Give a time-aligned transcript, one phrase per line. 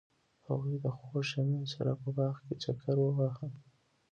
[0.47, 3.47] هغوی د خوږ شمیم سره په باغ کې چکر وواهه.